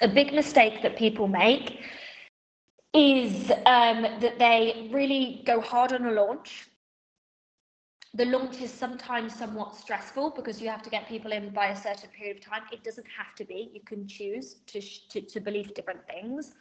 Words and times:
a 0.00 0.08
big 0.08 0.32
mistake 0.32 0.82
that 0.82 0.96
people 0.96 1.28
make 1.28 1.82
is 2.94 3.50
um, 3.66 4.02
that 4.20 4.38
they 4.38 4.88
really 4.92 5.42
go 5.46 5.60
hard 5.60 5.92
on 5.92 6.06
a 6.06 6.12
launch. 6.12 6.68
The 8.14 8.24
launch 8.24 8.60
is 8.60 8.72
sometimes 8.72 9.34
somewhat 9.34 9.76
stressful 9.76 10.30
because 10.30 10.60
you 10.60 10.68
have 10.68 10.82
to 10.82 10.90
get 10.90 11.06
people 11.06 11.32
in 11.32 11.50
by 11.50 11.66
a 11.68 11.76
certain 11.76 12.10
period 12.10 12.38
of 12.38 12.44
time. 12.44 12.62
It 12.72 12.82
doesn't 12.82 13.06
have 13.16 13.34
to 13.36 13.44
be. 13.44 13.70
You 13.74 13.80
can 13.82 14.06
choose 14.08 14.56
to 14.68 14.80
to, 15.10 15.20
to 15.20 15.40
believe 15.40 15.74
different 15.74 16.06
things. 16.06 16.54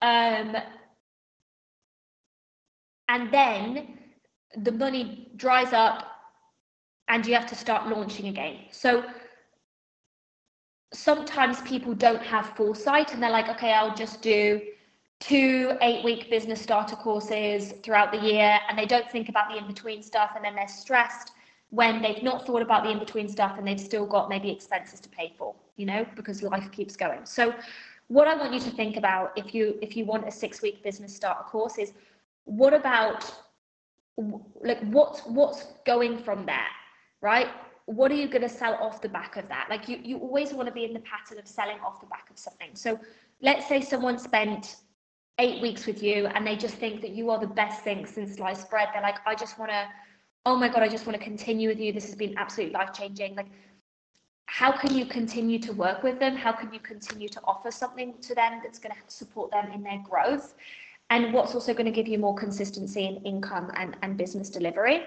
Um, 0.00 0.56
and 3.08 3.30
then 3.32 3.98
the 4.56 4.72
money 4.72 5.30
dries 5.36 5.72
up 5.72 6.06
and 7.08 7.26
you 7.26 7.34
have 7.34 7.46
to 7.46 7.54
start 7.54 7.88
launching 7.88 8.28
again. 8.28 8.56
So 8.70 9.04
sometimes 10.92 11.60
people 11.62 11.94
don't 11.94 12.22
have 12.22 12.46
foresight 12.56 13.12
and 13.12 13.22
they're 13.22 13.30
like, 13.30 13.48
okay, 13.48 13.72
I'll 13.72 13.94
just 13.94 14.22
do 14.22 14.60
two 15.20 15.76
eight 15.80 16.04
week 16.04 16.30
business 16.30 16.62
starter 16.62 16.96
courses 16.96 17.74
throughout 17.82 18.12
the 18.12 18.18
year 18.18 18.58
and 18.68 18.78
they 18.78 18.86
don't 18.86 19.10
think 19.10 19.28
about 19.28 19.50
the 19.50 19.58
in 19.58 19.66
between 19.66 20.02
stuff 20.02 20.32
and 20.36 20.44
then 20.44 20.54
they're 20.54 20.68
stressed 20.68 21.32
when 21.70 22.00
they've 22.00 22.22
not 22.22 22.46
thought 22.46 22.62
about 22.62 22.84
the 22.84 22.90
in 22.90 22.98
between 22.98 23.28
stuff 23.28 23.58
and 23.58 23.66
they've 23.66 23.80
still 23.80 24.06
got 24.06 24.28
maybe 24.28 24.50
expenses 24.50 25.00
to 25.00 25.08
pay 25.08 25.34
for, 25.36 25.54
you 25.76 25.84
know, 25.84 26.06
because 26.16 26.42
life 26.42 26.70
keeps 26.72 26.96
going. 26.96 27.26
So 27.26 27.52
what 28.08 28.26
I 28.26 28.34
want 28.36 28.54
you 28.54 28.60
to 28.60 28.70
think 28.70 28.96
about 28.96 29.32
if 29.36 29.54
you 29.54 29.78
if 29.82 29.96
you 29.96 30.04
want 30.04 30.26
a 30.26 30.30
six 30.30 30.62
week 30.62 30.82
business 30.82 31.14
starter 31.14 31.42
course 31.42 31.78
is 31.78 31.92
what 32.44 32.72
about 32.72 33.30
like 34.62 34.80
what's 34.84 35.20
what's 35.26 35.66
going 35.84 36.18
from 36.18 36.46
there 36.46 36.72
right 37.20 37.48
what 37.88 38.10
are 38.10 38.14
you 38.14 38.28
going 38.28 38.42
to 38.42 38.50
sell 38.50 38.74
off 38.74 39.00
the 39.00 39.08
back 39.08 39.38
of 39.38 39.48
that? 39.48 39.66
Like 39.70 39.88
you 39.88 39.98
you 40.02 40.18
always 40.18 40.52
want 40.52 40.68
to 40.68 40.74
be 40.74 40.84
in 40.84 40.92
the 40.92 41.00
pattern 41.00 41.38
of 41.38 41.48
selling 41.48 41.78
off 41.80 42.00
the 42.00 42.06
back 42.06 42.28
of 42.30 42.38
something. 42.38 42.70
So 42.74 43.00
let's 43.40 43.66
say 43.66 43.80
someone 43.80 44.18
spent 44.18 44.76
eight 45.38 45.62
weeks 45.62 45.86
with 45.86 46.02
you 46.02 46.26
and 46.26 46.46
they 46.46 46.54
just 46.54 46.74
think 46.74 47.00
that 47.00 47.12
you 47.12 47.30
are 47.30 47.38
the 47.38 47.46
best 47.46 47.82
thing 47.82 48.04
since 48.04 48.34
sliced 48.34 48.68
bread. 48.68 48.88
They're 48.92 49.00
like 49.00 49.26
i 49.26 49.34
just 49.34 49.58
want 49.58 49.70
to 49.70 49.88
oh 50.44 50.56
my 50.56 50.68
god 50.68 50.82
i 50.82 50.88
just 50.88 51.06
want 51.06 51.18
to 51.18 51.24
continue 51.24 51.68
with 51.70 51.80
you. 51.80 51.90
This 51.92 52.04
has 52.04 52.14
been 52.14 52.36
absolutely 52.36 52.74
life 52.74 52.92
changing 52.92 53.34
like 53.34 53.46
how 54.44 54.70
can 54.70 54.94
you 54.94 55.06
continue 55.06 55.58
to 55.58 55.72
work 55.72 56.02
with 56.02 56.18
them? 56.18 56.36
How 56.36 56.52
can 56.52 56.72
you 56.72 56.80
continue 56.80 57.28
to 57.30 57.40
offer 57.44 57.70
something 57.70 58.14
to 58.20 58.34
them 58.34 58.60
that's 58.62 58.78
going 58.78 58.94
to 58.94 59.00
support 59.06 59.50
them 59.50 59.70
in 59.72 59.82
their 59.82 60.02
growth? 60.08 60.54
And 61.10 61.32
what's 61.32 61.54
also 61.54 61.72
going 61.72 61.86
to 61.86 61.92
give 61.92 62.08
you 62.08 62.18
more 62.18 62.34
consistency 62.34 63.06
in 63.06 63.16
income 63.24 63.70
and, 63.76 63.96
and 64.02 64.16
business 64.16 64.50
delivery. 64.50 65.04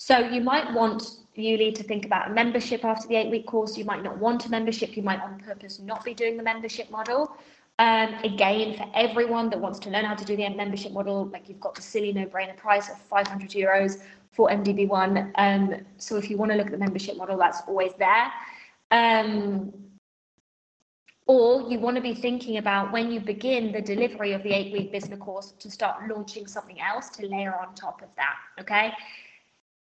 So 0.00 0.18
you 0.18 0.40
might 0.40 0.72
want 0.72 1.02
Ulli 1.36 1.74
to 1.74 1.82
think 1.82 2.06
about 2.06 2.30
a 2.30 2.32
membership 2.32 2.86
after 2.86 3.06
the 3.06 3.16
eight 3.16 3.30
week 3.30 3.46
course. 3.46 3.76
You 3.76 3.84
might 3.84 4.02
not 4.02 4.16
want 4.16 4.46
a 4.46 4.48
membership. 4.48 4.96
You 4.96 5.02
might 5.02 5.20
on 5.20 5.38
purpose 5.38 5.78
not 5.78 6.06
be 6.06 6.14
doing 6.14 6.38
the 6.38 6.42
membership 6.42 6.90
model. 6.90 7.36
Um, 7.78 8.14
again, 8.24 8.78
for 8.78 8.90
everyone 8.94 9.50
that 9.50 9.60
wants 9.60 9.78
to 9.80 9.90
learn 9.90 10.06
how 10.06 10.14
to 10.14 10.24
do 10.24 10.36
the 10.36 10.48
membership 10.48 10.92
model, 10.92 11.26
like 11.26 11.50
you've 11.50 11.60
got 11.60 11.74
the 11.74 11.82
silly 11.82 12.14
no-brainer 12.14 12.56
price 12.56 12.88
of 12.88 12.96
500 12.96 13.50
euros 13.50 14.00
for 14.32 14.48
MDB1. 14.48 15.32
Um, 15.34 15.74
so 15.98 16.16
if 16.16 16.30
you 16.30 16.38
want 16.38 16.50
to 16.50 16.56
look 16.56 16.68
at 16.68 16.72
the 16.72 16.78
membership 16.78 17.18
model, 17.18 17.36
that's 17.36 17.60
always 17.68 17.92
there. 17.98 18.32
Um, 18.90 19.70
or 21.26 21.70
you 21.70 21.78
want 21.78 21.96
to 21.96 22.02
be 22.02 22.14
thinking 22.14 22.56
about 22.56 22.90
when 22.90 23.12
you 23.12 23.20
begin 23.20 23.70
the 23.70 23.82
delivery 23.82 24.32
of 24.32 24.42
the 24.44 24.52
eight 24.54 24.72
week 24.72 24.92
business 24.92 25.18
course 25.18 25.52
to 25.58 25.70
start 25.70 26.08
launching 26.08 26.46
something 26.46 26.80
else 26.80 27.10
to 27.10 27.26
layer 27.26 27.54
on 27.54 27.74
top 27.74 28.00
of 28.00 28.08
that. 28.16 28.36
Okay. 28.58 28.94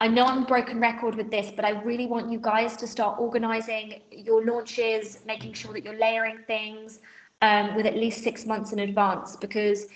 I 0.03 0.09
know 0.09 0.25
I'm 0.25 0.45
a 0.45 0.47
broken 0.47 0.81
record 0.81 1.15
with 1.15 1.31
this, 1.31 1.51
but 1.51 1.65
I 1.65 1.71
really 1.83 2.07
want 2.07 2.33
you 2.33 2.39
guys 2.39 2.75
to 2.79 2.87
start 2.87 3.21
organizing 3.21 4.01
your 4.11 4.45
launches, 4.45 5.19
making 5.27 5.53
sure 5.53 5.75
that 5.75 5.85
you're 5.85 5.99
layering 5.99 6.39
things 6.47 7.01
um, 7.43 7.75
with 7.75 7.87
at 7.87 7.97
least 7.97 8.23
six 8.23 8.47
months 8.47 8.73
in 8.73 8.81
advance 8.81 9.37
because 9.37 9.87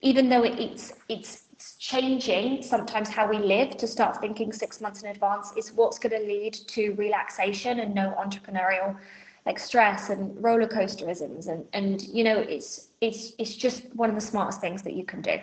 even 0.00 0.28
though 0.28 0.44
it, 0.44 0.58
it's 0.58 0.92
it's 1.08 1.44
changing 1.78 2.62
sometimes 2.62 3.08
how 3.10 3.28
we 3.28 3.38
live 3.38 3.76
to 3.76 3.86
start 3.86 4.18
thinking 4.20 4.52
six 4.52 4.80
months 4.80 5.02
in 5.02 5.10
advance 5.10 5.52
is 5.56 5.72
what's 5.72 5.98
going 5.98 6.18
to 6.18 6.26
lead 6.26 6.54
to 6.54 6.92
relaxation 6.92 7.80
and 7.80 7.94
no 7.94 8.14
entrepreneurial 8.18 8.96
like 9.44 9.58
stress 9.58 10.08
and 10.08 10.42
roller 10.42 10.66
coasterisms 10.66 11.48
and 11.48 11.66
and 11.74 12.02
you 12.02 12.24
know 12.24 12.38
it's 12.38 12.88
it's 13.00 13.32
it's 13.38 13.54
just 13.54 13.94
one 13.94 14.08
of 14.08 14.14
the 14.14 14.20
smartest 14.20 14.60
things 14.60 14.82
that 14.82 14.94
you 14.94 15.04
can 15.04 15.20
do 15.20 15.36